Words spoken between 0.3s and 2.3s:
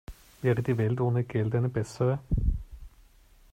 Wäre die Welt ohne Geld eine bessere?